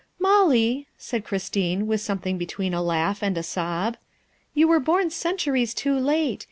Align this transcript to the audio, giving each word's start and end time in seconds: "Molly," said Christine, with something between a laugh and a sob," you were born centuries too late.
"Molly," 0.29 0.87
said 0.97 1.23
Christine, 1.23 1.85
with 1.85 2.01
something 2.01 2.39
between 2.39 2.73
a 2.73 2.81
laugh 2.81 3.21
and 3.21 3.37
a 3.37 3.43
sob," 3.43 3.97
you 4.55 4.67
were 4.67 4.79
born 4.79 5.11
centuries 5.11 5.75
too 5.75 5.95
late. 5.95 6.39